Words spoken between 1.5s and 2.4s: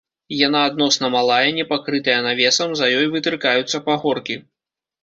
не пакрытая